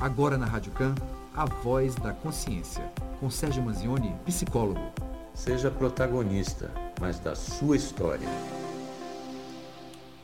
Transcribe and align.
Agora 0.00 0.38
na 0.38 0.46
Rádio 0.46 0.70
Can, 0.72 0.94
a 1.34 1.44
voz 1.44 1.96
da 1.96 2.12
consciência, 2.12 2.84
com 3.18 3.28
Sérgio 3.28 3.60
Manzioni, 3.64 4.14
psicólogo. 4.24 4.92
Seja 5.34 5.72
protagonista, 5.72 6.70
mas 7.00 7.18
da 7.18 7.34
sua 7.34 7.74
história. 7.74 8.28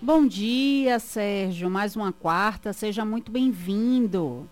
Bom 0.00 0.29
dia, 0.29 1.00
Sérgio. 1.00 1.68
Mais 1.68 1.96
uma 1.96 2.12
quarta. 2.12 2.72
Seja 2.72 3.04
muito 3.04 3.32
bem-vindo. 3.32 4.49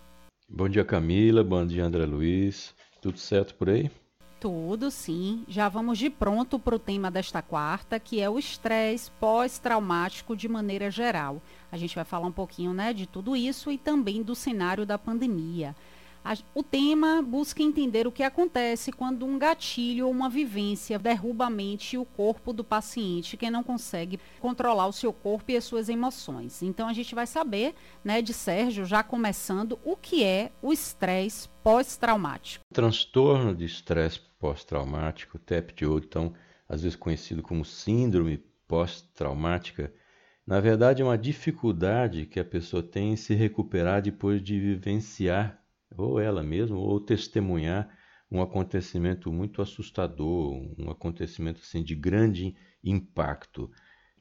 Bom 0.49 0.67
dia, 0.67 0.83
Camila. 0.83 1.41
Bom 1.41 1.65
dia, 1.65 1.85
André 1.85 2.05
Luiz. 2.05 2.75
Tudo 3.01 3.17
certo 3.17 3.55
por 3.55 3.69
aí? 3.69 3.89
Tudo 4.43 4.91
sim. 4.91 5.45
Já 5.47 5.69
vamos 5.69 5.97
de 5.97 6.09
pronto 6.09 6.59
para 6.59 6.75
o 6.75 6.79
tema 6.79 7.09
desta 7.09 7.41
quarta, 7.41 7.97
que 7.97 8.19
é 8.19 8.29
o 8.29 8.37
estresse 8.37 9.09
pós-traumático 9.11 10.35
de 10.35 10.49
maneira 10.49 10.91
geral. 10.91 11.41
A 11.71 11.77
gente 11.77 11.95
vai 11.95 12.03
falar 12.03 12.27
um 12.27 12.31
pouquinho 12.33 12.73
né, 12.73 12.91
de 12.91 13.07
tudo 13.07 13.37
isso 13.37 13.71
e 13.71 13.77
também 13.77 14.21
do 14.21 14.35
cenário 14.35 14.85
da 14.85 14.97
pandemia. 14.97 15.73
A, 16.25 16.37
o 16.53 16.61
tema 16.61 17.21
busca 17.21 17.63
entender 17.63 18.05
o 18.05 18.11
que 18.11 18.21
acontece 18.21 18.91
quando 18.91 19.25
um 19.25 19.39
gatilho 19.39 20.07
ou 20.07 20.11
uma 20.11 20.29
vivência 20.29 20.99
derruba 20.99 21.45
a 21.45 21.49
mente 21.49 21.93
e 21.93 21.97
o 21.97 22.03
corpo 22.03 22.51
do 22.51 22.65
paciente 22.65 23.37
que 23.37 23.49
não 23.49 23.63
consegue 23.63 24.19
controlar 24.41 24.87
o 24.87 24.93
seu 24.93 25.13
corpo 25.13 25.51
e 25.51 25.55
as 25.55 25.63
suas 25.63 25.87
emoções. 25.87 26.61
Então 26.61 26.89
a 26.89 26.93
gente 26.93 27.15
vai 27.15 27.27
saber, 27.27 27.75
né, 28.03 28.21
de 28.21 28.33
Sérgio, 28.33 28.83
já 28.83 29.03
começando, 29.03 29.79
o 29.85 29.95
que 29.95 30.21
é 30.21 30.51
o 30.61 30.73
estresse 30.73 31.47
pós-traumático. 31.63 32.65
Transtorno 32.73 33.55
de 33.55 33.63
estresse 33.63 34.19
pós-traumático, 34.43 35.39
TEPT, 35.39 35.85
ou 35.85 35.99
então 35.99 36.33
às 36.67 36.83
vezes 36.83 36.97
conhecido 36.97 37.41
como 37.41 37.63
síndrome 37.63 38.43
pós-traumática, 38.67 39.93
na 40.45 40.59
verdade 40.59 41.01
é 41.01 41.05
uma 41.05 41.17
dificuldade 41.17 42.25
que 42.25 42.41
a 42.41 42.43
pessoa 42.43 42.83
tem 42.83 43.13
em 43.13 43.15
se 43.15 43.33
recuperar 43.33 44.01
depois 44.01 44.43
de 44.43 44.59
vivenciar 44.59 45.63
ou 45.95 46.19
ela 46.19 46.43
mesma, 46.43 46.77
ou 46.77 46.99
testemunhar 46.99 47.87
um 48.29 48.41
acontecimento 48.41 49.31
muito 49.31 49.61
assustador, 49.61 50.53
um 50.77 50.89
acontecimento 50.89 51.61
assim 51.61 51.81
de 51.81 51.95
grande 51.95 52.53
impacto. 52.83 53.71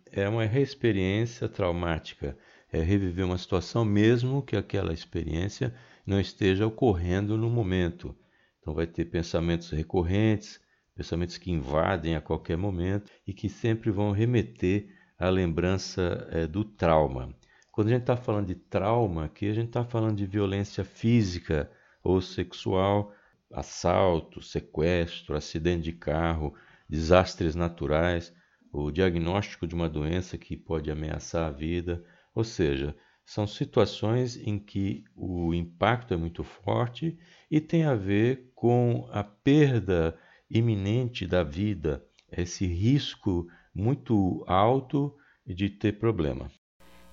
É 0.06 0.28
uma 0.28 0.44
reexperiência 0.44 1.48
traumática, 1.48 2.38
é 2.72 2.80
reviver 2.80 3.26
uma 3.26 3.38
situação 3.38 3.84
mesmo 3.84 4.40
que 4.40 4.54
aquela 4.54 4.92
experiência 4.92 5.74
não 6.06 6.20
esteja 6.20 6.64
ocorrendo 6.64 7.36
no 7.36 7.50
momento. 7.50 8.14
Então 8.62 8.72
vai 8.72 8.86
ter 8.86 9.06
pensamentos 9.06 9.70
recorrentes, 9.70 10.60
pensamentos 10.94 11.36
que 11.36 11.50
invadem 11.50 12.14
a 12.14 12.20
qualquer 12.20 12.56
momento 12.56 13.10
e 13.26 13.34
que 13.34 13.48
sempre 13.48 13.90
vão 13.90 14.12
remeter 14.12 14.88
à 15.18 15.28
lembrança 15.28 16.28
é, 16.30 16.46
do 16.46 16.64
trauma. 16.64 17.34
Quando 17.72 17.88
a 17.88 17.90
gente 17.90 18.02
está 18.02 18.16
falando 18.16 18.46
de 18.46 18.54
trauma, 18.54 19.24
aqui 19.24 19.48
a 19.48 19.52
gente 19.52 19.68
está 19.68 19.84
falando 19.84 20.16
de 20.16 20.26
violência 20.26 20.84
física 20.84 21.70
ou 22.04 22.20
sexual, 22.20 23.12
assalto, 23.52 24.40
sequestro, 24.40 25.36
acidente 25.36 25.82
de 25.82 25.92
carro, 25.92 26.54
desastres 26.88 27.54
naturais, 27.56 28.32
o 28.72 28.90
diagnóstico 28.90 29.66
de 29.66 29.74
uma 29.74 29.88
doença 29.88 30.38
que 30.38 30.56
pode 30.56 30.90
ameaçar 30.90 31.48
a 31.48 31.52
vida, 31.52 32.04
ou 32.34 32.44
seja, 32.44 32.94
são 33.24 33.46
situações 33.46 34.36
em 34.36 34.58
que 34.58 35.04
o 35.16 35.54
impacto 35.54 36.12
é 36.14 36.16
muito 36.16 36.42
forte 36.44 37.18
e 37.50 37.60
tem 37.60 37.84
a 37.84 37.94
ver 37.94 38.50
com 38.54 39.08
a 39.10 39.22
perda 39.22 40.18
iminente 40.50 41.26
da 41.26 41.42
vida, 41.42 42.04
esse 42.30 42.66
risco 42.66 43.46
muito 43.74 44.44
alto 44.46 45.14
de 45.46 45.70
ter 45.70 45.98
problema. 45.98 46.50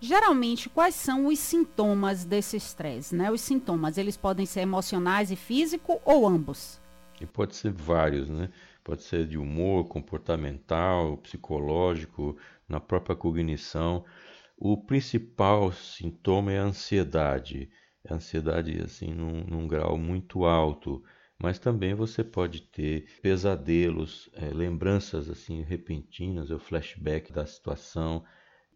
Geralmente, 0.02 0.70
quais 0.70 0.96
são 0.96 1.28
os 1.28 1.40
sintomas 1.40 2.24
desse 2.24 2.56
estresse? 2.56 3.16
Né? 3.16 3.30
Os 3.30 3.42
sintomas, 3.42 3.98
eles 3.98 4.16
podem 4.16 4.46
ser 4.46 4.62
emocionais 4.62 5.30
e 5.30 5.36
físico 5.36 6.00
ou 6.06 6.26
ambos? 6.26 6.82
E 7.20 7.26
pode 7.26 7.56
ser 7.56 7.72
vários, 7.72 8.30
né? 8.30 8.50
Pode 8.82 9.04
ser 9.04 9.28
de 9.28 9.38
humor, 9.38 9.90
comportamental, 9.90 11.18
psicológico, 11.18 12.38
na 12.68 12.80
própria 12.80 13.16
cognição. 13.16 14.06
O 14.60 14.78
principal 14.78 15.72
sintoma 15.72 16.52
é 16.52 16.60
a 16.60 16.64
ansiedade. 16.64 17.70
A 18.08 18.14
ansiedade, 18.16 18.80
assim, 18.84 19.12
num, 19.14 19.44
num 19.44 19.68
grau 19.68 19.98
muito 19.98 20.46
alto 20.46 21.04
mas 21.42 21.58
também 21.58 21.94
você 21.94 22.22
pode 22.24 22.62
ter 22.64 23.08
pesadelos, 23.22 24.30
é, 24.34 24.50
lembranças 24.50 25.30
assim 25.30 25.62
repentinas, 25.62 26.52
o 26.52 26.60
flashback 26.60 27.32
da 27.32 27.46
situação, 27.46 28.26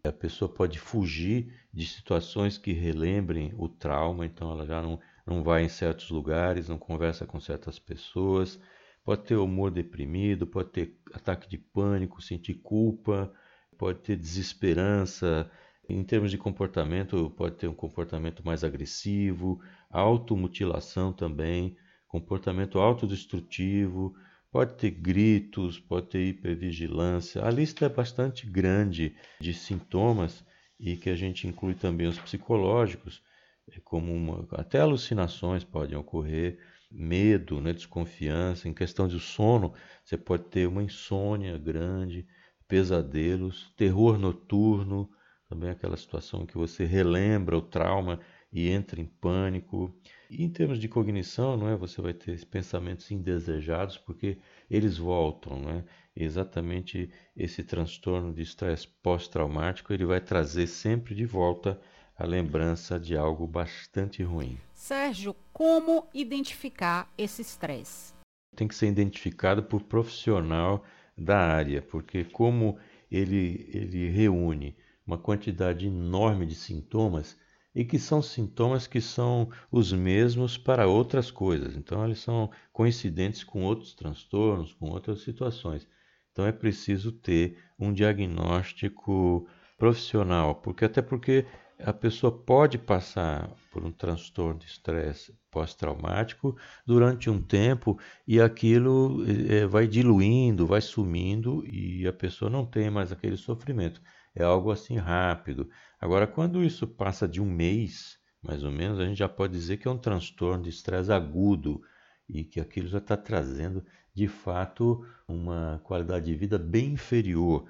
a 0.02 0.12
pessoa 0.12 0.48
pode 0.48 0.78
fugir 0.78 1.52
de 1.72 1.86
situações 1.86 2.56
que 2.58 2.72
relembrem 2.72 3.52
o 3.56 3.68
trauma, 3.68 4.24
então 4.24 4.50
ela 4.50 4.66
já 4.66 4.80
não, 4.80 4.98
não 5.26 5.42
vai 5.42 5.64
em 5.64 5.68
certos 5.68 6.10
lugares, 6.10 6.68
não 6.68 6.78
conversa 6.78 7.26
com 7.26 7.38
certas 7.40 7.78
pessoas, 7.78 8.58
pode 9.04 9.22
ter 9.24 9.36
humor 9.36 9.70
deprimido, 9.70 10.46
pode 10.46 10.70
ter 10.70 10.98
ataque 11.12 11.48
de 11.48 11.58
pânico, 11.58 12.22
sentir 12.22 12.54
culpa, 12.54 13.32
pode 13.78 14.00
ter 14.00 14.16
desesperança. 14.16 15.50
Em 15.88 16.02
termos 16.02 16.30
de 16.30 16.38
comportamento, 16.38 17.30
pode 17.36 17.56
ter 17.56 17.68
um 17.68 17.74
comportamento 17.74 18.44
mais 18.44 18.64
agressivo, 18.64 19.60
automutilação 19.90 21.12
também, 21.12 21.76
comportamento 22.08 22.78
autodestrutivo, 22.78 24.14
Pode 24.54 24.74
ter 24.74 24.92
gritos, 24.92 25.80
pode 25.80 26.06
ter 26.06 26.28
hipervigilância. 26.28 27.44
A 27.44 27.50
lista 27.50 27.86
é 27.86 27.88
bastante 27.88 28.46
grande 28.46 29.12
de 29.40 29.52
sintomas 29.52 30.44
e 30.78 30.96
que 30.96 31.10
a 31.10 31.16
gente 31.16 31.48
inclui 31.48 31.74
também 31.74 32.06
os 32.06 32.20
psicológicos, 32.20 33.20
é 33.68 33.80
como 33.80 34.14
uma, 34.14 34.46
até 34.52 34.78
alucinações 34.78 35.64
podem 35.64 35.98
ocorrer, 35.98 36.60
medo, 36.88 37.60
né, 37.60 37.72
desconfiança. 37.72 38.68
Em 38.68 38.72
questão 38.72 39.08
de 39.08 39.18
sono, 39.18 39.74
você 40.04 40.16
pode 40.16 40.44
ter 40.44 40.68
uma 40.68 40.84
insônia 40.84 41.58
grande, 41.58 42.24
pesadelos, 42.68 43.72
terror 43.76 44.16
noturno, 44.16 45.10
também 45.54 45.70
aquela 45.70 45.96
situação 45.96 46.44
que 46.44 46.58
você 46.58 46.84
relembra 46.84 47.56
o 47.56 47.62
trauma 47.62 48.18
e 48.52 48.68
entra 48.68 49.00
em 49.00 49.06
pânico. 49.06 49.94
E 50.28 50.44
em 50.44 50.50
termos 50.50 50.78
de 50.78 50.88
cognição, 50.88 51.56
não 51.56 51.68
é? 51.68 51.76
Você 51.76 52.02
vai 52.02 52.12
ter 52.12 52.44
pensamentos 52.46 53.10
indesejados 53.10 53.96
porque 53.96 54.36
eles 54.68 54.98
voltam, 54.98 55.58
não 55.60 55.70
é? 55.70 55.84
exatamente 56.16 57.10
esse 57.36 57.64
transtorno 57.64 58.32
de 58.32 58.42
estresse 58.42 58.86
pós-traumático, 59.02 59.92
ele 59.92 60.04
vai 60.04 60.20
trazer 60.20 60.68
sempre 60.68 61.12
de 61.12 61.26
volta 61.26 61.80
a 62.16 62.24
lembrança 62.24 63.00
de 63.00 63.16
algo 63.16 63.48
bastante 63.48 64.22
ruim. 64.22 64.56
Sérgio, 64.72 65.34
como 65.52 66.06
identificar 66.14 67.12
esse 67.18 67.42
estresse? 67.42 68.14
Tem 68.54 68.68
que 68.68 68.76
ser 68.76 68.86
identificado 68.86 69.64
por 69.64 69.82
profissional 69.82 70.84
da 71.18 71.36
área, 71.36 71.82
porque 71.82 72.22
como 72.22 72.78
ele, 73.10 73.68
ele 73.72 74.08
reúne 74.10 74.76
uma 75.06 75.18
quantidade 75.18 75.86
enorme 75.86 76.46
de 76.46 76.54
sintomas, 76.54 77.36
e 77.74 77.84
que 77.84 77.98
são 77.98 78.22
sintomas 78.22 78.86
que 78.86 79.00
são 79.00 79.50
os 79.70 79.92
mesmos 79.92 80.56
para 80.56 80.86
outras 80.86 81.30
coisas. 81.30 81.76
Então, 81.76 82.04
eles 82.04 82.20
são 82.20 82.50
coincidentes 82.72 83.42
com 83.42 83.64
outros 83.64 83.94
transtornos, 83.94 84.72
com 84.72 84.90
outras 84.90 85.22
situações. 85.22 85.86
Então, 86.30 86.46
é 86.46 86.52
preciso 86.52 87.10
ter 87.10 87.58
um 87.78 87.92
diagnóstico 87.92 89.46
profissional, 89.76 90.54
porque 90.54 90.84
até 90.84 91.02
porque 91.02 91.44
a 91.78 91.92
pessoa 91.92 92.30
pode 92.30 92.78
passar 92.78 93.50
por 93.72 93.84
um 93.84 93.90
transtorno 93.90 94.60
de 94.60 94.66
estresse 94.66 95.36
pós-traumático 95.50 96.56
durante 96.86 97.28
um 97.28 97.42
tempo 97.42 97.98
e 98.26 98.40
aquilo 98.40 99.24
é, 99.48 99.66
vai 99.66 99.86
diluindo, 99.86 100.66
vai 100.66 100.80
sumindo 100.80 101.64
e 101.66 102.06
a 102.06 102.12
pessoa 102.12 102.50
não 102.50 102.64
tem 102.64 102.90
mais 102.90 103.10
aquele 103.10 103.36
sofrimento. 103.36 104.00
É 104.34 104.42
algo 104.42 104.70
assim 104.70 104.96
rápido. 104.96 105.68
Agora, 106.00 106.26
quando 106.26 106.64
isso 106.64 106.86
passa 106.86 107.28
de 107.28 107.40
um 107.40 107.46
mês, 107.46 108.18
mais 108.42 108.64
ou 108.64 108.70
menos, 108.72 108.98
a 108.98 109.06
gente 109.06 109.18
já 109.18 109.28
pode 109.28 109.52
dizer 109.52 109.76
que 109.76 109.88
é 109.88 109.90
um 109.90 109.98
transtorno 109.98 110.64
de 110.64 110.70
estresse 110.70 111.12
agudo 111.12 111.80
e 112.28 112.44
que 112.44 112.60
aquilo 112.60 112.88
já 112.88 112.98
está 112.98 113.16
trazendo, 113.16 113.84
de 114.14 114.26
fato, 114.26 115.04
uma 115.28 115.80
qualidade 115.84 116.26
de 116.26 116.34
vida 116.34 116.58
bem 116.58 116.92
inferior. 116.92 117.68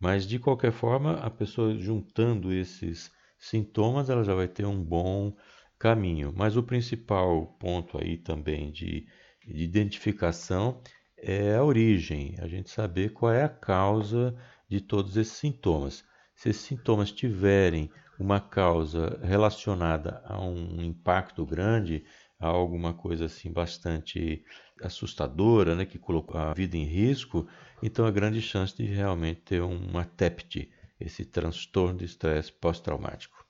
Mas, 0.00 0.26
de 0.26 0.38
qualquer 0.38 0.72
forma, 0.72 1.14
a 1.14 1.30
pessoa 1.30 1.76
juntando 1.76 2.52
esses 2.52 3.10
sintomas, 3.38 4.10
ela 4.10 4.24
já 4.24 4.34
vai 4.34 4.48
ter 4.48 4.66
um 4.66 4.82
bom 4.82 5.34
caminho. 5.78 6.32
Mas 6.34 6.56
o 6.56 6.62
principal 6.62 7.46
ponto 7.58 7.98
aí 7.98 8.16
também 8.16 8.70
de, 8.70 9.06
de 9.46 9.62
identificação 9.62 10.80
é 11.18 11.54
a 11.56 11.64
origem, 11.64 12.34
a 12.38 12.46
gente 12.46 12.70
saber 12.70 13.12
qual 13.12 13.32
é 13.32 13.44
a 13.44 13.48
causa 13.48 14.36
de 14.68 14.80
todos 14.80 15.16
esses 15.16 15.34
sintomas. 15.34 16.04
Se 16.34 16.50
esses 16.50 16.62
sintomas 16.62 17.10
tiverem 17.10 17.90
uma 18.18 18.40
causa 18.40 19.18
relacionada 19.22 20.22
a 20.24 20.40
um 20.40 20.82
impacto 20.82 21.44
grande, 21.44 22.04
a 22.38 22.48
alguma 22.48 22.92
coisa 22.92 23.26
assim 23.26 23.52
bastante 23.52 24.44
assustadora, 24.82 25.74
né, 25.74 25.86
que 25.86 25.98
colocou 25.98 26.38
a 26.38 26.52
vida 26.52 26.76
em 26.76 26.84
risco, 26.84 27.46
então 27.82 28.06
há 28.06 28.10
grande 28.10 28.40
chance 28.42 28.76
de 28.76 28.84
realmente 28.84 29.40
ter 29.42 29.62
uma 29.62 30.04
TEPT, 30.04 30.70
esse 31.00 31.24
transtorno 31.24 31.98
de 31.98 32.04
estresse 32.04 32.52
pós-traumático. 32.52 33.44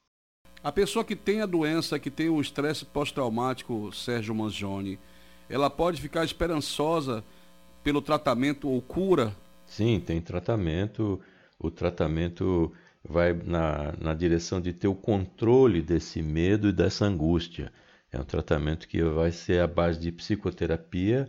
A 0.62 0.72
pessoa 0.72 1.04
que 1.04 1.14
tem 1.14 1.40
a 1.40 1.46
doença, 1.46 1.98
que 1.98 2.10
tem 2.10 2.28
o 2.28 2.40
estresse 2.40 2.84
pós-traumático, 2.84 3.92
Sérgio 3.92 4.34
Mangione, 4.34 4.98
ela 5.48 5.70
pode 5.70 6.00
ficar 6.00 6.24
esperançosa 6.24 7.24
pelo 7.84 8.02
tratamento 8.02 8.68
ou 8.68 8.82
cura? 8.82 9.32
Sim, 9.66 10.00
tem 10.00 10.20
tratamento. 10.20 11.20
O 11.58 11.70
tratamento 11.70 12.72
vai 13.04 13.32
na, 13.32 13.92
na 13.98 14.14
direção 14.14 14.60
de 14.60 14.72
ter 14.72 14.88
o 14.88 14.94
controle 14.94 15.82
desse 15.82 16.22
medo 16.22 16.68
e 16.68 16.72
dessa 16.72 17.04
angústia. 17.04 17.72
É 18.10 18.18
um 18.18 18.24
tratamento 18.24 18.88
que 18.88 19.02
vai 19.02 19.30
ser 19.32 19.60
à 19.60 19.66
base 19.66 19.98
de 20.00 20.10
psicoterapia. 20.12 21.28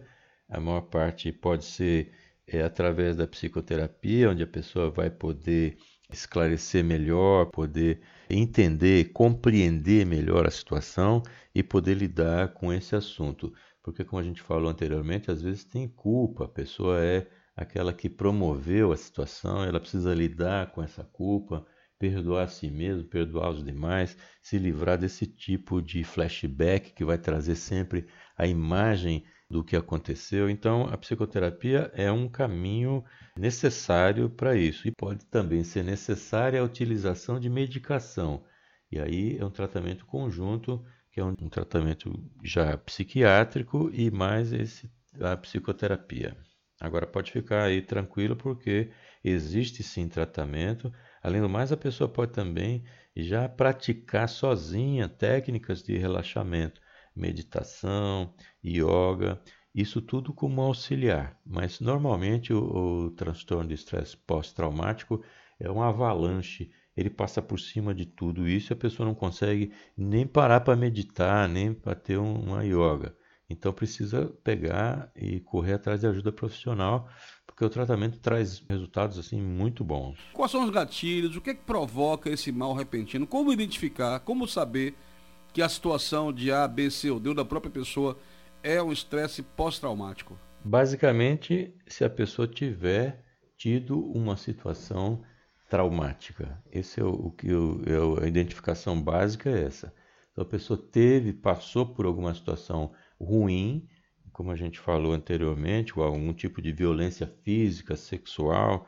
A 0.50 0.60
maior 0.60 0.82
parte 0.82 1.32
pode 1.32 1.66
ser 1.66 2.12
é, 2.48 2.62
através 2.64 3.16
da 3.18 3.28
psicoterapia, 3.28 4.30
onde 4.30 4.44
a 4.44 4.48
pessoa 4.48 4.90
vai 4.90 5.10
poder 5.10 5.78
esclarecer 6.10 6.84
melhor, 6.84 7.48
poder 7.48 8.02
entender, 8.30 9.12
compreender 9.12 10.06
melhor 10.06 10.48
a 10.48 10.52
situação 10.52 11.22
e 11.54 11.62
poder 11.62 11.96
lidar 11.96 12.54
com 12.54 12.72
esse 12.72 12.96
assunto. 12.96 13.54
Porque, 13.84 14.04
como 14.06 14.22
a 14.22 14.24
gente 14.24 14.42
falou 14.42 14.70
anteriormente, 14.70 15.32
às 15.32 15.42
vezes 15.42 15.64
tem 15.66 15.88
culpa, 15.88 16.46
a 16.46 16.48
pessoa 16.48 17.00
é 17.04 17.28
aquela 17.58 17.92
que 17.92 18.08
promoveu 18.08 18.92
a 18.92 18.98
situação, 18.98 19.64
ela 19.64 19.80
precisa 19.80 20.14
lidar 20.14 20.72
com 20.72 20.84
essa 20.84 21.04
culpa, 21.04 21.66
perdoar 21.98 22.44
a 22.44 22.48
si 22.48 22.70
mesmo, 22.70 23.10
perdoar 23.10 23.50
os 23.50 23.64
demais, 23.64 24.16
se 24.44 24.60
livrar 24.60 24.96
desse 25.00 25.26
tipo 25.26 25.82
de 25.82 26.04
flashback 26.04 26.94
que 26.94 27.04
vai 27.04 27.18
trazer 27.18 27.56
sempre 27.56 28.08
a 28.38 28.46
imagem 28.46 29.26
do 29.50 29.64
que 29.64 29.76
aconteceu. 29.76 30.48
Então, 30.48 30.84
a 30.84 30.98
psicoterapia 30.98 31.92
é 31.96 32.12
um 32.12 32.30
caminho 32.30 33.04
necessário 33.36 34.30
para 34.30 34.56
isso 34.56 34.88
e 34.88 34.92
pode 34.92 35.26
também 35.26 35.64
ser 35.64 35.84
necessária 35.84 36.62
a 36.62 36.64
utilização 36.64 37.40
de 37.40 37.50
medicação. 37.50 38.44
E 38.92 39.00
aí 39.00 39.36
é 39.38 39.44
um 39.44 39.50
tratamento 39.50 40.06
conjunto, 40.06 40.86
que 41.12 41.20
é 41.20 41.24
um, 41.24 41.34
um 41.42 41.50
tratamento 41.50 42.14
já 42.44 42.78
psiquiátrico 42.78 43.90
e 43.92 44.12
mais 44.12 44.54
esse, 44.54 44.88
a 45.20 45.36
psicoterapia. 45.36 46.38
Agora 46.80 47.08
pode 47.08 47.32
ficar 47.32 47.64
aí 47.64 47.82
tranquilo 47.82 48.36
porque 48.36 48.92
existe 49.24 49.82
sim 49.84 50.08
tratamento. 50.08 50.92
Além 51.24 51.42
do 51.42 51.50
mais, 51.50 51.72
a 51.72 51.78
pessoa 51.78 52.08
pode 52.08 52.32
também 52.32 52.84
já 53.16 53.50
praticar 53.50 54.30
sozinha 54.30 55.10
técnicas 55.10 55.82
de 55.82 55.98
relaxamento, 55.98 56.80
meditação, 57.16 58.34
yoga, 58.64 59.42
isso 59.74 60.02
tudo 60.02 60.34
como 60.34 60.62
auxiliar. 60.62 61.40
Mas 61.46 61.80
normalmente 61.80 62.54
o, 62.54 63.06
o 63.06 63.12
transtorno 63.12 63.68
de 63.70 63.74
estresse 63.76 64.16
pós-traumático 64.16 65.24
é 65.60 65.70
uma 65.70 65.90
avalanche. 65.90 66.70
Ele 66.96 67.10
passa 67.10 67.42
por 67.42 67.60
cima 67.60 67.94
de 67.94 68.06
tudo 68.06 68.48
isso 68.48 68.72
e 68.72 68.76
a 68.76 68.78
pessoa 68.78 69.08
não 69.08 69.16
consegue 69.16 69.72
nem 69.96 70.28
parar 70.28 70.62
para 70.62 70.76
meditar, 70.76 71.50
nem 71.50 71.74
para 71.74 71.96
ter 71.96 72.18
uma 72.18 72.64
yoga. 72.64 73.16
Então 73.50 73.72
precisa 73.72 74.26
pegar 74.44 75.10
e 75.16 75.40
correr 75.40 75.74
atrás 75.74 76.02
de 76.02 76.08
ajuda 76.08 76.32
profissional, 76.32 77.10
porque 77.46 77.64
o 77.64 77.70
tratamento 77.70 78.20
traz 78.20 78.62
resultados 78.70 79.18
assim 79.18 79.42
muito 79.42 79.84
bons. 79.84 80.20
Quais 80.34 80.52
são 80.52 80.64
os 80.64 80.70
gatilhos? 80.70 81.36
O 81.36 81.42
que, 81.42 81.52
é 81.52 81.54
que 81.54 81.64
provoca 81.64 82.30
esse 82.30 82.52
mal 82.52 82.74
repentino? 82.74 83.26
Como 83.26 83.54
identificar? 83.54 84.20
Como 84.20 84.48
saber 84.48 84.96
que 85.54 85.62
a 85.62 85.70
situação 85.70 86.34
de 86.34 86.52
A, 86.52 86.68
B, 86.68 86.92
C 86.92 87.10
ou 87.10 87.20
D 87.20 87.34
da 87.34 87.46
própria 87.46 87.72
pessoa 87.72 88.18
é 88.62 88.84
um 88.84 88.92
estresse 88.92 89.42
pós-traumático? 89.42 90.38
Basicamente, 90.64 91.74
se 91.88 92.04
a 92.04 92.10
pessoa 92.10 92.48
tiver 92.48 93.24
tido 93.58 94.00
uma 94.12 94.38
situação 94.38 95.24
traumática. 95.70 96.62
Esse 96.72 97.02
é 97.02 97.04
o, 97.04 97.10
o 97.10 97.32
que 97.32 97.48
a 98.22 98.28
identificação 98.28 99.02
básica 99.02 99.50
é 99.50 99.64
essa. 99.64 99.94
Então 100.32 100.44
a 100.44 100.48
pessoa 100.48 100.78
teve, 100.78 101.34
passou 101.34 101.86
por 101.86 102.06
alguma 102.06 102.34
situação 102.34 102.92
ruim, 103.20 103.88
como 104.32 104.52
a 104.52 104.56
gente 104.56 104.80
falou 104.80 105.14
anteriormente, 105.14 105.98
ou 105.98 106.06
algum 106.06 106.34
tipo 106.34 106.62
de 106.62 106.72
violência 106.72 107.28
física, 107.44 107.96
sexual, 107.96 108.88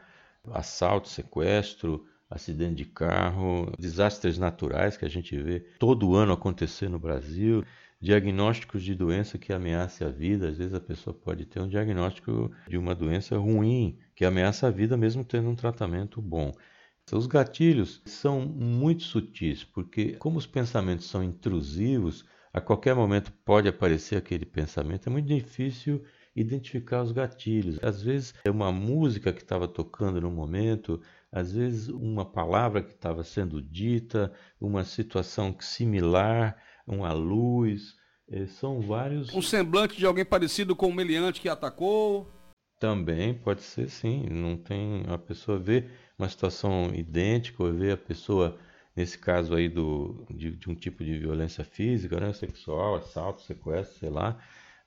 assalto, 0.52 1.10
sequestro, 1.10 2.06
acidente 2.30 2.76
de 2.76 2.86
carro, 2.86 3.72
desastres 3.80 4.38
naturais 4.38 4.96
que 4.96 5.06
a 5.06 5.10
gente 5.10 5.36
vê 5.42 5.62
todo 5.80 6.14
ano 6.16 6.34
acontecer 6.34 6.88
no 6.88 7.00
Brasil, 7.00 7.64
diagnósticos 8.00 8.84
de 8.84 8.94
doença 8.94 9.38
que 9.38 9.52
ameaça 9.52 10.06
a 10.06 10.10
vida. 10.10 10.50
Às 10.50 10.58
vezes 10.58 10.74
a 10.74 10.80
pessoa 10.80 11.14
pode 11.14 11.46
ter 11.46 11.60
um 11.60 11.68
diagnóstico 11.68 12.52
de 12.68 12.78
uma 12.78 12.94
doença 12.94 13.38
ruim 13.38 13.98
que 14.16 14.24
ameaça 14.24 14.68
a 14.68 14.72
vida 14.72 14.96
mesmo 14.96 15.24
tendo 15.24 15.50
um 15.50 15.56
tratamento 15.56 16.22
bom. 16.22 16.52
Os 17.12 17.26
gatilhos 17.26 18.04
são 18.06 18.42
muito 18.42 19.02
sutis, 19.02 19.64
porque 19.64 20.14
como 20.14 20.38
os 20.38 20.46
pensamentos 20.46 21.08
são 21.08 21.24
intrusivos, 21.24 22.24
a 22.60 22.62
qualquer 22.62 22.94
momento 22.94 23.32
pode 23.46 23.68
aparecer 23.68 24.18
aquele 24.18 24.46
pensamento, 24.46 25.08
é 25.08 25.12
muito 25.12 25.28
difícil 25.28 26.04
identificar 26.36 27.02
os 27.02 27.12
gatilhos. 27.12 27.80
Às 27.82 28.02
vezes 28.02 28.34
é 28.44 28.52
uma 28.52 28.72
música 28.72 29.34
que 29.34 29.42
estava 29.42 29.68
tocando 29.68 30.22
no 30.22 30.30
momento, 30.30 31.02
às 31.32 31.54
vezes 31.54 31.88
uma 31.88 32.26
palavra 32.26 32.84
que 32.84 32.92
estava 32.92 33.24
sendo 33.24 33.62
dita, 33.62 34.32
uma 34.60 34.84
situação 34.84 35.56
similar, 35.60 36.58
uma 36.86 37.14
luz, 37.14 37.96
é, 38.30 38.46
são 38.46 38.82
vários. 38.82 39.34
Um 39.34 39.42
semblante 39.42 39.98
de 39.98 40.06
alguém 40.06 40.26
parecido 40.26 40.76
com 40.76 40.88
o 40.88 40.94
meliante 40.94 41.42
que 41.42 41.50
atacou. 41.50 42.30
Também 42.78 43.34
pode 43.34 43.62
ser 43.62 43.90
sim, 43.90 44.26
não 44.30 44.56
tem 44.58 45.04
a 45.08 45.18
pessoa 45.18 45.58
vê 45.58 45.86
uma 46.18 46.30
situação 46.30 46.94
idêntica 46.94 47.64
ou 47.64 47.74
vê 47.74 47.92
a 47.92 47.98
pessoa 47.98 48.58
nesse 48.96 49.18
caso 49.18 49.56
aí 49.56 49.70
do, 49.70 50.26
de, 50.30 50.52
de, 50.52 50.70
um 50.70 50.76
tipo 50.76 51.04
de 51.04 51.18
violência 51.18 51.64
física, 51.64 52.20
né, 52.20 52.34
sexual, 52.34 52.96
assalto, 52.96 53.42
sequestro, 53.42 54.00
sei 54.00 54.10
lá, 54.10 54.38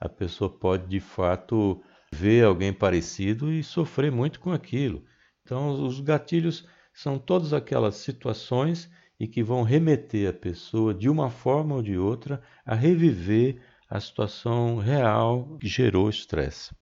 a 0.01 0.09
pessoa 0.09 0.51
pode 0.51 0.87
de 0.89 1.01
fato 1.01 1.83
ver 2.13 2.45
alguém 2.45 2.73
parecido 2.73 3.53
e 3.53 3.63
sofrer 3.63 4.13
muito 4.13 4.41
com 4.41 4.53
aquilo. 4.53 5.05
Então, 5.43 5.85
os 5.85 6.01
gatilhos 6.01 6.67
são 6.93 7.19
todas 7.19 7.53
aquelas 7.53 7.97
situações 7.97 8.91
e 9.19 9.27
que 9.27 9.43
vão 9.43 9.63
remeter 9.63 10.29
a 10.29 10.33
pessoa 10.33 10.93
de 10.93 11.09
uma 11.09 11.31
forma 11.31 11.77
ou 11.77 11.83
de 11.83 11.97
outra 11.97 12.43
a 12.67 12.75
reviver 12.75 13.63
a 13.89 14.01
situação 14.01 14.79
real 14.79 15.57
que 15.61 15.69
gerou 15.69 16.11
estresse. 16.11 16.75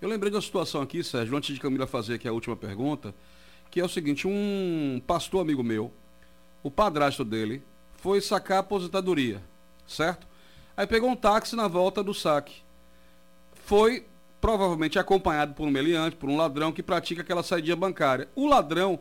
Eu 0.00 0.08
lembrei 0.08 0.30
de 0.30 0.36
uma 0.36 0.42
situação 0.42 0.82
aqui, 0.82 1.02
Sérgio, 1.02 1.36
antes 1.36 1.54
de 1.54 1.60
Camila 1.60 1.86
fazer 1.86 2.14
aqui 2.14 2.28
a 2.28 2.32
última 2.32 2.56
pergunta, 2.56 3.14
que 3.70 3.80
é 3.80 3.84
o 3.84 3.88
seguinte, 3.88 4.26
um 4.26 5.00
pastor 5.06 5.40
amigo 5.40 5.62
meu, 5.62 5.92
o 6.64 6.70
padrasto 6.70 7.24
dele 7.24 7.62
foi 7.98 8.20
sacar 8.22 8.56
a 8.56 8.60
aposentadoria, 8.60 9.40
certo? 9.86 10.26
Aí 10.74 10.86
pegou 10.86 11.10
um 11.10 11.14
táxi 11.14 11.54
na 11.54 11.68
volta 11.68 12.02
do 12.02 12.14
saque. 12.14 12.62
Foi 13.66 14.06
provavelmente 14.40 14.98
acompanhado 14.98 15.54
por 15.54 15.66
um 15.66 15.70
meliante, 15.70 16.16
por 16.16 16.28
um 16.28 16.36
ladrão 16.36 16.72
que 16.72 16.82
pratica 16.82 17.20
aquela 17.20 17.42
saída 17.42 17.76
bancária. 17.76 18.28
O 18.34 18.46
ladrão 18.46 18.98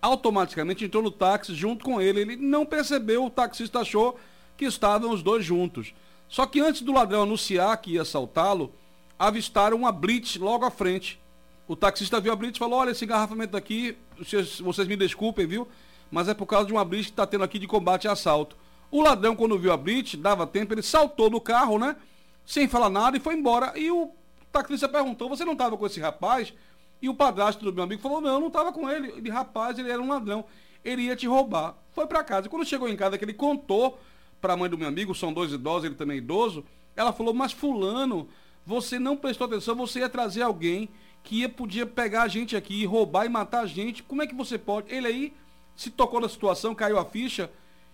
automaticamente 0.00 0.84
entrou 0.84 1.02
no 1.02 1.10
táxi 1.10 1.52
junto 1.54 1.84
com 1.84 2.00
ele. 2.00 2.20
Ele 2.20 2.36
não 2.36 2.64
percebeu, 2.64 3.24
o 3.24 3.30
taxista 3.30 3.80
achou 3.80 4.18
que 4.56 4.64
estavam 4.64 5.10
os 5.10 5.22
dois 5.22 5.44
juntos. 5.44 5.92
Só 6.28 6.46
que 6.46 6.60
antes 6.60 6.82
do 6.82 6.92
ladrão 6.92 7.22
anunciar 7.22 7.76
que 7.78 7.92
ia 7.92 8.02
assaltá-lo, 8.02 8.72
avistaram 9.18 9.76
uma 9.76 9.90
blitz 9.90 10.36
logo 10.36 10.64
à 10.64 10.70
frente. 10.70 11.20
O 11.66 11.74
taxista 11.74 12.20
viu 12.20 12.32
a 12.32 12.36
blitz 12.36 12.56
e 12.56 12.58
falou: 12.58 12.78
Olha, 12.78 12.90
esse 12.90 13.04
engarrafamento 13.04 13.56
aqui, 13.56 13.96
vocês, 14.16 14.60
vocês 14.60 14.86
me 14.88 14.96
desculpem, 14.96 15.46
viu? 15.46 15.68
Mas 16.10 16.28
é 16.28 16.34
por 16.34 16.46
causa 16.46 16.66
de 16.66 16.72
uma 16.72 16.84
blitz 16.84 17.06
que 17.06 17.12
está 17.12 17.26
tendo 17.26 17.44
aqui 17.44 17.58
de 17.58 17.66
combate 17.66 18.08
a 18.08 18.12
assalto. 18.12 18.56
O 18.90 19.02
ladrão, 19.02 19.36
quando 19.36 19.58
viu 19.58 19.72
a 19.72 19.76
blitz, 19.76 20.16
dava 20.16 20.46
tempo, 20.46 20.74
ele 20.74 20.82
saltou 20.82 21.30
do 21.30 21.40
carro, 21.40 21.78
né? 21.78 21.96
Sem 22.44 22.66
falar 22.66 22.90
nada 22.90 23.16
e 23.16 23.20
foi 23.20 23.34
embora. 23.34 23.78
E 23.78 23.90
o 23.90 24.10
taxista 24.50 24.88
perguntou: 24.88 25.28
Você 25.28 25.44
não 25.44 25.52
estava 25.52 25.76
com 25.76 25.86
esse 25.86 26.00
rapaz? 26.00 26.52
E 27.00 27.08
o 27.08 27.14
padrasto 27.14 27.64
do 27.64 27.72
meu 27.72 27.84
amigo 27.84 28.02
falou: 28.02 28.20
Não, 28.20 28.34
eu 28.34 28.40
não 28.40 28.48
estava 28.48 28.72
com 28.72 28.90
ele. 28.90 29.08
Ele, 29.16 29.30
rapaz, 29.30 29.78
ele 29.78 29.90
era 29.90 30.02
um 30.02 30.08
ladrão. 30.08 30.44
Ele 30.84 31.02
ia 31.02 31.14
te 31.14 31.26
roubar. 31.26 31.76
Foi 31.92 32.06
para 32.06 32.24
casa. 32.24 32.48
Quando 32.48 32.64
chegou 32.64 32.88
em 32.88 32.96
casa, 32.96 33.16
que 33.16 33.24
ele 33.24 33.34
contou 33.34 33.98
para 34.40 34.54
a 34.54 34.56
mãe 34.56 34.68
do 34.68 34.78
meu 34.78 34.88
amigo, 34.88 35.14
são 35.14 35.32
dois 35.32 35.52
idosos, 35.52 35.84
ele 35.84 35.94
também 35.94 36.16
é 36.16 36.18
idoso. 36.18 36.64
Ela 36.96 37.12
falou: 37.12 37.32
Mas, 37.32 37.52
Fulano, 37.52 38.28
você 38.66 38.98
não 38.98 39.16
prestou 39.16 39.46
atenção, 39.46 39.76
você 39.76 40.00
ia 40.00 40.08
trazer 40.08 40.42
alguém 40.42 40.88
que 41.22 41.40
ia, 41.40 41.48
podia 41.48 41.86
pegar 41.86 42.22
a 42.22 42.28
gente 42.28 42.56
aqui, 42.56 42.84
roubar 42.84 43.26
e 43.26 43.28
matar 43.28 43.60
a 43.60 43.66
gente. 43.66 44.02
Como 44.02 44.22
é 44.22 44.26
que 44.26 44.34
você 44.34 44.58
pode? 44.58 44.92
Ele 44.92 45.06
aí 45.06 45.34
se 45.76 45.90
tocou 45.90 46.20
na 46.20 46.28
situação, 46.28 46.74
caiu 46.74 46.98
a 46.98 47.04
ficha. 47.04 47.50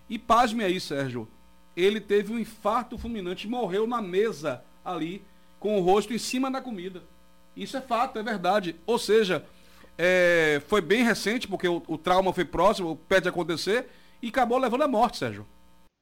E 0.09 0.18
pasme 0.18 0.64
aí, 0.64 0.80
Sérgio. 0.80 1.28
Ele 1.76 2.00
teve 2.00 2.33
um 2.33 2.38
infarto 2.38 2.97
fulminante 2.97 3.47
morreu 3.47 3.87
na 3.87 4.00
mesa 4.00 4.64
ali, 4.85 5.23
com 5.59 5.78
o 5.78 5.83
rosto 5.83 6.12
em 6.12 6.18
cima 6.18 6.50
da 6.50 6.61
comida. 6.61 7.02
Isso 7.56 7.76
é 7.76 7.80
fato, 7.80 8.18
é 8.18 8.23
verdade. 8.23 8.76
Ou 8.87 8.99
seja, 8.99 9.45
é, 9.99 10.62
foi 10.66 10.80
bem 10.80 11.02
recente, 11.02 11.49
porque 11.49 11.68
o, 11.68 11.83
o 11.87 11.99
trauma 11.99 12.33
foi 12.33 12.45
próximo, 12.45 12.97
perto 13.09 13.25
de 13.25 13.28
acontecer, 13.28 13.88
e 14.23 14.28
acabou 14.28 14.59
levando 14.59 14.83
a 14.83 14.88
morte, 14.88 15.18
Sérgio. 15.18 15.47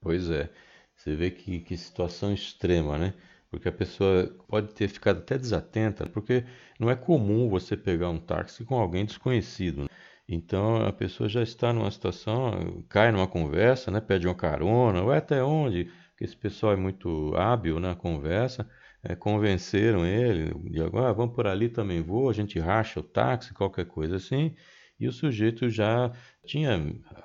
Pois 0.00 0.30
é. 0.30 0.50
Você 0.96 1.14
vê 1.14 1.30
que, 1.30 1.60
que 1.60 1.76
situação 1.76 2.32
extrema, 2.32 2.96
né? 2.96 3.14
Porque 3.50 3.68
a 3.68 3.72
pessoa 3.72 4.34
pode 4.48 4.72
ter 4.74 4.88
ficado 4.88 5.18
até 5.18 5.38
desatenta, 5.38 6.06
porque 6.06 6.44
não 6.78 6.90
é 6.90 6.96
comum 6.96 7.48
você 7.48 7.76
pegar 7.76 8.10
um 8.10 8.18
táxi 8.18 8.64
com 8.64 8.76
alguém 8.76 9.04
desconhecido. 9.04 9.82
Né? 9.82 9.88
Então 10.28 10.84
a 10.86 10.92
pessoa 10.92 11.28
já 11.28 11.42
está 11.42 11.72
numa 11.72 11.90
situação, 11.90 12.82
cai 12.88 13.12
numa 13.12 13.26
conversa, 13.26 13.90
né, 13.90 14.00
pede 14.00 14.26
uma 14.26 14.34
carona, 14.34 15.02
ou 15.02 15.12
até 15.12 15.42
onde, 15.42 15.84
porque 16.10 16.24
esse 16.24 16.36
pessoal 16.36 16.72
é 16.72 16.76
muito 16.76 17.34
hábil 17.36 17.78
na 17.78 17.94
conversa, 17.94 18.68
é, 19.02 19.14
convenceram 19.14 20.06
ele, 20.06 20.54
de 20.70 20.80
agora 20.80 21.10
ah, 21.10 21.12
vamos 21.12 21.34
por 21.34 21.46
ali 21.46 21.68
também 21.68 22.00
vou, 22.00 22.30
a 22.30 22.32
gente 22.32 22.58
racha 22.58 23.00
o 23.00 23.02
táxi, 23.02 23.52
qualquer 23.52 23.84
coisa 23.84 24.16
assim, 24.16 24.54
e 24.98 25.06
o 25.06 25.12
sujeito 25.12 25.68
já 25.68 26.10
tinha 26.46 26.80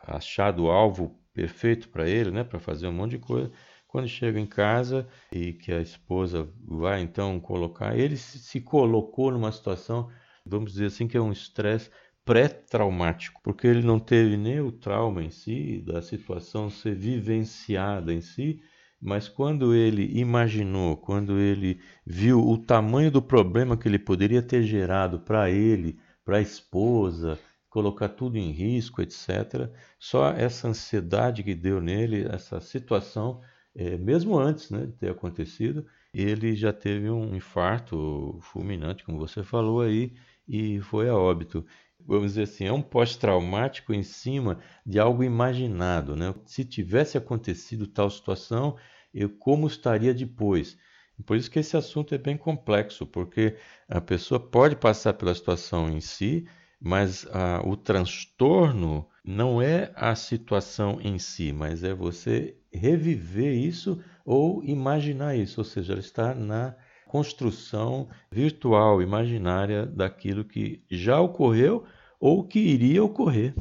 achado 0.06 0.66
o 0.66 0.72
alvo 0.72 1.18
perfeito 1.34 1.88
para 1.90 2.08
ele, 2.10 2.32
né, 2.32 2.44
para 2.44 2.60
fazer 2.60 2.88
um 2.88 2.92
monte 2.92 3.12
de 3.12 3.20
coisa. 3.20 3.50
Quando 3.88 4.08
chega 4.08 4.40
em 4.40 4.46
casa 4.46 5.08
e 5.32 5.54
que 5.54 5.72
a 5.72 5.82
esposa 5.82 6.48
vai 6.64 7.02
então 7.02 7.40
colocar, 7.40 7.98
ele 7.98 8.18
se 8.18 8.62
colocou 8.62 9.32
numa 9.32 9.52
situação, 9.52 10.10
vamos 10.46 10.74
dizer 10.74 10.88
assim, 10.88 11.08
que 11.08 11.18
é 11.18 11.22
um 11.22 11.32
estresse 11.32 11.90
pré-traumático, 12.30 13.42
porque 13.44 13.66
ele 13.66 13.82
não 13.82 14.00
teve 14.00 14.38
nem 14.38 14.60
o 14.60 14.72
trauma 14.72 15.24
em 15.24 15.32
si, 15.32 15.82
da 15.84 16.00
situação 16.00 16.70
ser 16.70 16.94
vivenciada 16.94 18.14
em 18.14 18.22
si, 18.22 18.62
mas 19.02 19.28
quando 19.28 19.74
ele 19.74 20.04
imaginou, 20.16 20.96
quando 20.96 21.40
ele 21.40 21.82
viu 22.06 22.48
o 22.48 22.56
tamanho 22.56 23.10
do 23.10 23.20
problema 23.20 23.76
que 23.76 23.88
ele 23.88 23.98
poderia 23.98 24.44
ter 24.44 24.62
gerado 24.62 25.22
para 25.22 25.50
ele, 25.50 25.98
para 26.24 26.38
a 26.38 26.42
esposa, 26.42 27.40
colocar 27.68 28.10
tudo 28.10 28.38
em 28.38 28.52
risco, 28.52 29.02
etc., 29.02 29.68
só 29.98 30.30
essa 30.30 30.68
ansiedade 30.68 31.42
que 31.42 31.56
deu 31.56 31.82
nele, 31.82 32.28
essa 32.30 32.62
situação, 32.62 33.42
é, 33.74 33.98
mesmo 33.98 34.38
antes 34.38 34.70
né, 34.70 34.86
de 34.86 34.94
ter 34.94 35.10
acontecido, 35.10 35.84
ele 36.14 36.56
já 36.56 36.72
teve 36.72 37.10
um 37.10 37.36
infarto 37.36 38.38
fulminante, 38.40 39.04
como 39.04 39.18
você 39.18 39.42
falou 39.42 39.82
aí, 39.82 40.14
e 40.48 40.80
foi 40.82 41.10
a 41.10 41.16
óbito 41.16 41.66
vamos 42.10 42.32
dizer 42.32 42.44
assim, 42.44 42.66
é 42.66 42.74
um 42.74 42.82
pós-traumático 42.82 43.94
em 43.94 44.02
cima 44.02 44.60
de 44.86 45.00
algo 45.00 45.24
imaginado. 45.24 46.16
Né? 46.16 46.34
Se 46.46 46.66
tivesse 46.66 47.18
acontecido 47.18 47.86
tal 47.86 48.10
situação, 48.10 48.76
eu 49.14 49.30
como 49.30 49.68
estaria 49.68 50.14
depois? 50.14 50.78
Por 51.26 51.38
isso 51.38 51.52
que 51.52 51.60
esse 51.60 51.78
assunto 51.78 52.16
é 52.16 52.18
bem 52.18 52.38
complexo, 52.38 53.06
porque 53.06 53.58
a 53.88 54.02
pessoa 54.02 54.40
pode 54.40 54.76
passar 54.76 55.14
pela 55.14 55.36
situação 55.36 55.90
em 55.90 56.00
si, 56.00 56.48
mas 56.80 57.28
ah, 57.32 57.62
o 57.66 57.76
transtorno 57.76 59.06
não 59.24 59.62
é 59.62 59.92
a 59.96 60.16
situação 60.16 61.00
em 61.02 61.20
si, 61.20 61.52
mas 61.52 61.84
é 61.84 61.94
você 61.94 62.56
reviver 62.72 63.54
isso 63.54 64.02
ou 64.26 64.64
imaginar 64.64 65.36
isso, 65.36 65.60
ou 65.60 65.66
seja, 65.66 65.94
ela 65.94 66.00
está 66.00 66.34
na 66.34 66.76
construção 67.06 68.08
virtual, 68.32 69.02
imaginária 69.02 69.86
daquilo 69.86 70.46
que 70.46 70.84
já 70.90 71.20
ocorreu 71.20 71.86
ou 72.20 72.44
que 72.44 72.60
iria 72.60 73.04
ocorrer. 73.04 73.54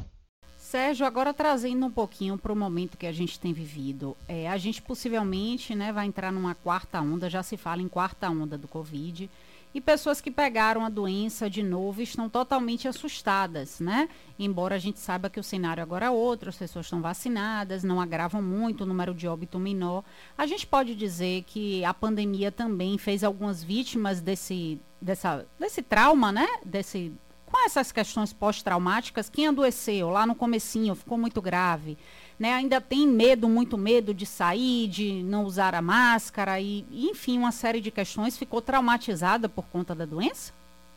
Sérgio, 0.57 1.05
agora 1.05 1.33
trazendo 1.33 1.85
um 1.85 1.91
pouquinho 1.91 2.37
para 2.37 2.53
o 2.53 2.55
momento 2.55 2.97
que 2.97 3.07
a 3.07 3.11
gente 3.11 3.39
tem 3.39 3.51
vivido, 3.51 4.15
é, 4.27 4.47
a 4.47 4.57
gente 4.57 4.81
possivelmente 4.81 5.73
né, 5.73 5.91
vai 5.91 6.05
entrar 6.05 6.31
numa 6.31 6.53
quarta 6.53 7.01
onda, 7.01 7.27
já 7.29 7.41
se 7.41 7.57
fala 7.57 7.81
em 7.81 7.87
quarta 7.87 8.29
onda 8.29 8.55
do 8.55 8.67
Covid, 8.67 9.27
e 9.73 9.79
pessoas 9.79 10.19
que 10.19 10.31
pegaram 10.31 10.83
a 10.83 10.89
doença 10.89 11.49
de 11.49 11.61
novo 11.61 12.01
estão 12.01 12.27
totalmente 12.27 12.87
assustadas, 12.87 13.79
né? 13.79 14.09
Embora 14.37 14.75
a 14.75 14.79
gente 14.79 14.99
saiba 14.99 15.29
que 15.29 15.39
o 15.39 15.43
cenário 15.43 15.83
agora 15.83 16.07
é 16.07 16.09
outro, 16.09 16.49
as 16.49 16.57
pessoas 16.57 16.87
estão 16.87 17.01
vacinadas, 17.01 17.83
não 17.83 18.01
agravam 18.01 18.41
muito 18.41 18.83
o 18.83 18.87
número 18.87 19.13
de 19.13 19.27
óbito 19.27 19.59
menor. 19.59 20.03
A 20.35 20.47
gente 20.47 20.65
pode 20.65 20.95
dizer 20.95 21.43
que 21.43 21.85
a 21.85 21.93
pandemia 21.93 22.51
também 22.51 22.97
fez 22.97 23.23
algumas 23.23 23.63
vítimas 23.63 24.21
desse, 24.21 24.81
dessa, 24.99 25.45
desse 25.59 25.83
trauma, 25.83 26.31
né? 26.31 26.47
Desse, 26.65 27.13
com 27.49 27.65
essas 27.65 27.91
questões 27.91 28.31
pós-traumáticas, 28.31 29.29
quem 29.29 29.47
adoeceu 29.47 30.09
lá 30.09 30.25
no 30.25 30.35
comecinho 30.35 30.95
ficou 30.95 31.17
muito 31.17 31.41
grave 31.41 31.97
né, 32.39 32.53
ainda 32.53 32.79
tem 32.79 33.05
medo, 33.05 33.49
muito 33.49 33.77
medo 33.77 34.13
de 34.13 34.25
sair, 34.25 34.87
de 34.87 35.21
não 35.21 35.43
usar 35.43 35.75
a 35.75 35.81
máscara 35.81 36.59
e, 36.59 36.85
enfim, 36.89 37.37
uma 37.37 37.51
série 37.51 37.81
de 37.81 37.91
questões. 37.91 38.37
Ficou 38.37 38.61
traumatizada 38.61 39.49
por 39.49 39.65
conta 39.65 39.93
da 39.93 40.05
doença? 40.05 40.53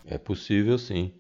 É 0.06 0.16
possível, 0.16 0.78
sim. 0.78 1.12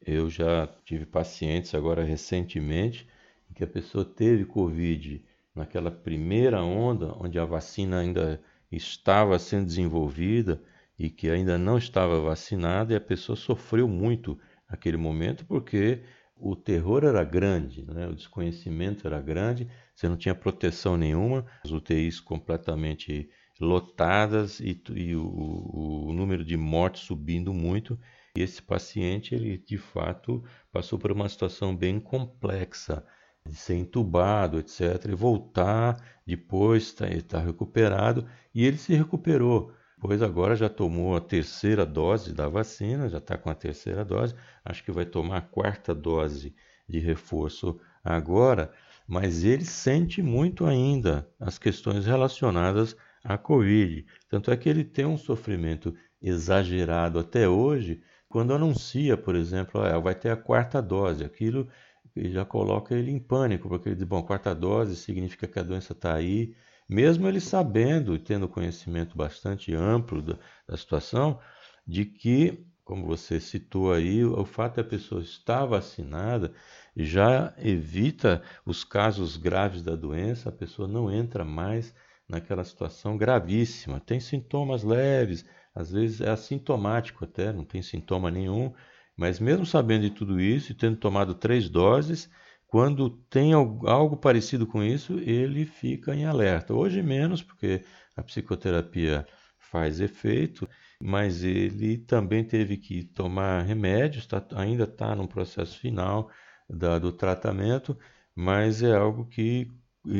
Eu 0.00 0.30
já 0.30 0.66
tive 0.84 1.04
pacientes 1.04 1.74
agora 1.74 2.02
recentemente 2.02 3.06
em 3.50 3.54
que 3.54 3.62
a 3.62 3.66
pessoa 3.66 4.04
teve 4.04 4.46
Covid 4.46 5.22
naquela 5.54 5.90
primeira 5.90 6.62
onda, 6.62 7.14
onde 7.20 7.38
a 7.38 7.44
vacina 7.44 8.00
ainda 8.00 8.40
estava 8.72 9.38
sendo 9.38 9.66
desenvolvida 9.66 10.62
e 10.98 11.10
que 11.10 11.28
ainda 11.28 11.58
não 11.58 11.76
estava 11.76 12.20
vacinada, 12.20 12.94
e 12.94 12.96
a 12.96 13.00
pessoa 13.00 13.36
sofreu 13.36 13.86
muito 13.86 14.38
naquele 14.68 14.96
momento 14.96 15.44
porque 15.46 16.02
o 16.38 16.54
terror 16.54 17.04
era 17.04 17.24
grande, 17.24 17.84
né? 17.84 18.06
o 18.06 18.14
desconhecimento 18.14 19.06
era 19.06 19.20
grande, 19.20 19.68
você 19.94 20.08
não 20.08 20.16
tinha 20.16 20.34
proteção 20.34 20.96
nenhuma, 20.96 21.46
as 21.64 21.70
UTIs 21.70 22.20
completamente 22.20 23.30
lotadas 23.58 24.60
e, 24.60 24.80
e 24.94 25.16
o, 25.16 26.08
o, 26.08 26.12
número 26.12 26.44
de 26.44 26.56
mortes 26.56 27.04
subindo 27.04 27.54
muito. 27.54 27.98
E 28.36 28.42
esse 28.42 28.60
paciente, 28.60 29.34
ele 29.34 29.56
de 29.56 29.78
fato 29.78 30.44
passou 30.70 30.98
por 30.98 31.10
uma 31.10 31.28
situação 31.28 31.74
bem 31.74 31.98
complexa, 31.98 33.02
de 33.46 33.54
ser 33.54 33.76
entubado, 33.76 34.58
etc., 34.58 35.06
e 35.08 35.14
voltar 35.14 35.96
depois, 36.26 36.84
estar 36.84 37.08
tá, 37.08 37.22
tá 37.22 37.40
recuperado, 37.40 38.28
e 38.54 38.64
ele 38.64 38.76
se 38.76 38.94
recuperou 38.94 39.72
pois 40.00 40.22
agora 40.22 40.54
já 40.54 40.68
tomou 40.68 41.16
a 41.16 41.20
terceira 41.20 41.84
dose 41.86 42.32
da 42.32 42.48
vacina, 42.48 43.08
já 43.08 43.18
está 43.18 43.36
com 43.36 43.50
a 43.50 43.54
terceira 43.54 44.04
dose, 44.04 44.34
acho 44.64 44.84
que 44.84 44.92
vai 44.92 45.06
tomar 45.06 45.38
a 45.38 45.42
quarta 45.42 45.94
dose 45.94 46.54
de 46.88 46.98
reforço 46.98 47.80
agora, 48.04 48.72
mas 49.06 49.44
ele 49.44 49.64
sente 49.64 50.22
muito 50.22 50.66
ainda 50.66 51.28
as 51.40 51.58
questões 51.58 52.06
relacionadas 52.06 52.96
à 53.24 53.38
Covid. 53.38 54.06
Tanto 54.28 54.50
é 54.50 54.56
que 54.56 54.68
ele 54.68 54.84
tem 54.84 55.06
um 55.06 55.16
sofrimento 55.16 55.94
exagerado 56.20 57.18
até 57.18 57.48
hoje, 57.48 58.02
quando 58.28 58.54
anuncia, 58.54 59.16
por 59.16 59.34
exemplo, 59.34 59.80
ah, 59.80 59.98
vai 59.98 60.14
ter 60.14 60.30
a 60.30 60.36
quarta 60.36 60.82
dose, 60.82 61.24
aquilo 61.24 61.68
já 62.16 62.44
coloca 62.44 62.94
ele 62.94 63.10
em 63.10 63.18
pânico, 63.18 63.68
porque 63.68 63.88
ele 63.88 63.96
diz, 63.96 64.04
bom, 64.04 64.22
quarta 64.22 64.54
dose 64.54 64.96
significa 64.96 65.46
que 65.46 65.58
a 65.58 65.62
doença 65.62 65.92
está 65.92 66.14
aí, 66.14 66.54
mesmo 66.88 67.26
ele 67.28 67.40
sabendo 67.40 68.14
e 68.14 68.18
tendo 68.18 68.48
conhecimento 68.48 69.16
bastante 69.16 69.74
amplo 69.74 70.22
da, 70.22 70.38
da 70.68 70.76
situação, 70.76 71.38
de 71.86 72.04
que, 72.04 72.66
como 72.84 73.06
você 73.06 73.40
citou 73.40 73.92
aí, 73.92 74.24
o 74.24 74.44
fato 74.44 74.74
de 74.74 74.80
a 74.80 74.84
pessoa 74.84 75.20
estar 75.20 75.64
vacinada 75.64 76.52
já 76.96 77.54
evita 77.58 78.42
os 78.64 78.84
casos 78.84 79.36
graves 79.36 79.82
da 79.82 79.94
doença, 79.94 80.48
a 80.48 80.52
pessoa 80.52 80.88
não 80.88 81.10
entra 81.12 81.44
mais 81.44 81.94
naquela 82.28 82.64
situação 82.64 83.16
gravíssima. 83.16 84.00
Tem 84.00 84.18
sintomas 84.18 84.82
leves, 84.82 85.44
às 85.74 85.92
vezes 85.92 86.20
é 86.20 86.30
assintomático 86.30 87.24
até, 87.24 87.52
não 87.52 87.64
tem 87.64 87.82
sintoma 87.82 88.30
nenhum, 88.30 88.72
mas 89.16 89.38
mesmo 89.38 89.64
sabendo 89.64 90.02
de 90.02 90.10
tudo 90.10 90.40
isso 90.40 90.72
e 90.72 90.74
tendo 90.74 90.96
tomado 90.96 91.34
três 91.34 91.68
doses, 91.68 92.30
quando 92.76 93.08
tem 93.08 93.54
algo 93.54 94.18
parecido 94.18 94.66
com 94.66 94.82
isso, 94.84 95.18
ele 95.20 95.64
fica 95.64 96.14
em 96.14 96.26
alerta. 96.26 96.74
Hoje 96.74 97.02
menos, 97.02 97.42
porque 97.42 97.82
a 98.14 98.22
psicoterapia 98.22 99.26
faz 99.58 99.98
efeito, 99.98 100.68
mas 101.00 101.42
ele 101.42 101.96
também 101.96 102.44
teve 102.44 102.76
que 102.76 103.02
tomar 103.02 103.62
remédios, 103.62 104.26
tá, 104.26 104.46
ainda 104.54 104.84
está 104.84 105.16
no 105.16 105.26
processo 105.26 105.78
final 105.78 106.30
da, 106.68 106.98
do 106.98 107.10
tratamento, 107.12 107.98
mas 108.34 108.82
é 108.82 108.94
algo 108.94 109.24
que 109.24 109.72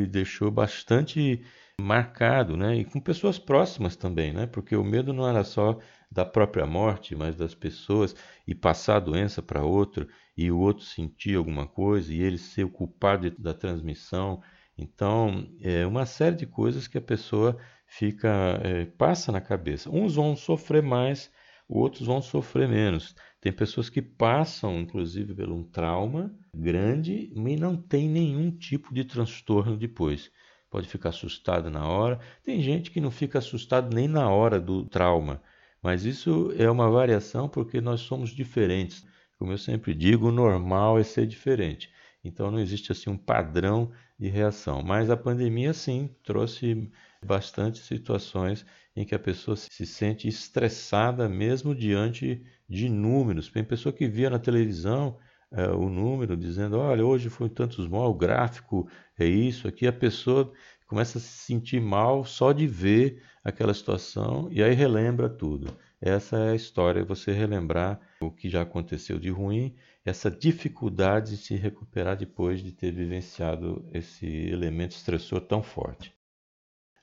deixou 0.08 0.50
bastante 0.50 1.44
marcado, 1.78 2.56
né? 2.56 2.76
E 2.76 2.86
com 2.86 2.98
pessoas 2.98 3.38
próximas 3.38 3.96
também, 3.96 4.32
né? 4.32 4.46
Porque 4.46 4.74
o 4.74 4.82
medo 4.82 5.12
não 5.12 5.28
era 5.28 5.44
só 5.44 5.78
da 6.10 6.24
própria 6.24 6.66
morte, 6.66 7.14
mas 7.14 7.36
das 7.36 7.54
pessoas 7.54 8.14
e 8.46 8.54
passar 8.54 8.96
a 8.96 9.00
doença 9.00 9.42
para 9.42 9.64
outro 9.64 10.08
e 10.36 10.50
o 10.50 10.58
outro 10.58 10.84
sentir 10.84 11.36
alguma 11.36 11.66
coisa 11.66 12.12
e 12.12 12.20
ele 12.20 12.38
ser 12.38 12.64
o 12.64 12.70
culpado 12.70 13.30
da 13.38 13.52
transmissão. 13.52 14.40
Então, 14.78 15.48
é 15.60 15.86
uma 15.86 16.06
série 16.06 16.36
de 16.36 16.46
coisas 16.46 16.86
que 16.86 16.98
a 16.98 17.02
pessoa 17.02 17.56
fica 17.86 18.60
é, 18.62 18.84
passa 18.84 19.32
na 19.32 19.40
cabeça. 19.40 19.90
Uns 19.90 20.16
vão 20.16 20.36
sofrer 20.36 20.82
mais, 20.82 21.30
outros 21.68 22.06
vão 22.06 22.20
sofrer 22.20 22.68
menos. 22.68 23.14
Tem 23.40 23.52
pessoas 23.52 23.88
que 23.88 24.02
passam, 24.02 24.78
inclusive, 24.78 25.34
por 25.34 25.50
um 25.50 25.62
trauma 25.62 26.34
grande 26.54 27.32
e 27.34 27.56
não 27.56 27.76
tem 27.76 28.08
nenhum 28.08 28.50
tipo 28.50 28.92
de 28.92 29.04
transtorno 29.04 29.76
depois. 29.76 30.30
Pode 30.68 30.88
ficar 30.88 31.10
assustado 31.10 31.70
na 31.70 31.86
hora. 31.86 32.18
Tem 32.42 32.60
gente 32.60 32.90
que 32.90 33.00
não 33.00 33.10
fica 33.10 33.38
assustado 33.38 33.94
nem 33.94 34.08
na 34.08 34.28
hora 34.28 34.60
do 34.60 34.84
trauma, 34.84 35.40
mas 35.86 36.04
isso 36.04 36.52
é 36.58 36.68
uma 36.68 36.90
variação 36.90 37.48
porque 37.48 37.80
nós 37.80 38.00
somos 38.00 38.30
diferentes. 38.30 39.06
Como 39.38 39.52
eu 39.52 39.56
sempre 39.56 39.94
digo, 39.94 40.26
o 40.26 40.32
normal 40.32 40.98
é 40.98 41.04
ser 41.04 41.28
diferente. 41.28 41.88
Então 42.24 42.50
não 42.50 42.58
existe 42.58 42.90
assim 42.90 43.08
um 43.08 43.16
padrão 43.16 43.92
de 44.18 44.26
reação. 44.26 44.82
Mas 44.82 45.10
a 45.10 45.16
pandemia 45.16 45.72
sim 45.72 46.10
trouxe 46.24 46.90
bastante 47.24 47.78
situações 47.78 48.66
em 48.96 49.04
que 49.04 49.14
a 49.14 49.18
pessoa 49.18 49.56
se 49.56 49.86
sente 49.86 50.26
estressada 50.26 51.28
mesmo 51.28 51.72
diante 51.72 52.44
de 52.68 52.88
números. 52.88 53.48
Tem 53.48 53.62
pessoa 53.62 53.92
que 53.92 54.08
via 54.08 54.28
na 54.28 54.40
televisão 54.40 55.16
é, 55.52 55.68
o 55.68 55.88
número, 55.88 56.36
dizendo, 56.36 56.78
olha, 56.78 57.06
hoje 57.06 57.28
foi 57.28 57.48
tantos 57.48 57.86
mal, 57.86 58.10
o 58.10 58.14
gráfico 58.14 58.88
é 59.16 59.24
isso, 59.24 59.68
aqui 59.68 59.86
a 59.86 59.92
pessoa 59.92 60.52
começa 60.88 61.18
a 61.18 61.20
se 61.20 61.44
sentir 61.44 61.80
mal 61.80 62.24
só 62.24 62.50
de 62.50 62.66
ver 62.66 63.22
aquela 63.46 63.72
situação 63.72 64.48
e 64.50 64.60
aí 64.60 64.74
relembra 64.74 65.28
tudo. 65.28 65.72
Essa 66.00 66.36
é 66.36 66.50
a 66.50 66.56
história, 66.56 67.04
você 67.04 67.30
relembrar 67.30 68.00
o 68.20 68.28
que 68.28 68.50
já 68.50 68.62
aconteceu 68.62 69.20
de 69.20 69.30
ruim, 69.30 69.72
essa 70.04 70.28
dificuldade 70.28 71.30
de 71.30 71.36
se 71.36 71.54
recuperar 71.54 72.16
depois 72.16 72.60
de 72.60 72.72
ter 72.72 72.90
vivenciado 72.90 73.88
esse 73.92 74.26
elemento 74.26 74.96
estressor 74.96 75.42
tão 75.42 75.62
forte. 75.62 76.12